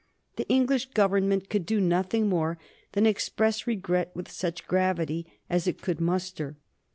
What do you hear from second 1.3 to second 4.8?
could do nothing more than express regret with such